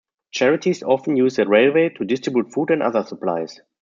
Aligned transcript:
Charities 0.31 0.81
often 0.81 1.15
use 1.15 1.35
the 1.35 1.47
railway 1.47 1.89
to 1.89 2.05
distribute 2.05 2.51
food 2.51 2.71
and 2.71 2.81
other 2.81 3.03
supplies. 3.03 3.61